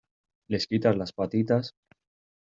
les 0.49 0.65
quitas 0.67 0.97
las 0.97 1.13
patitas... 1.13 1.75